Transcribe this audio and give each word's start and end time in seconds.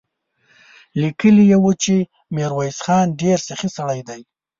ليکلي 1.01 1.43
يې 1.51 1.57
و 1.59 1.65
چې 1.83 1.95
ميرويس 2.35 2.77
خان 2.85 3.05
ډېر 3.21 3.37
سخي 3.49 3.69
سړی 3.77 4.01
دی. 4.09 4.21